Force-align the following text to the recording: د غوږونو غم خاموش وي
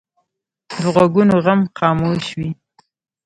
د 0.81 0.83
غوږونو 0.93 1.35
غم 1.45 1.59
خاموش 1.77 2.25
وي 2.37 2.49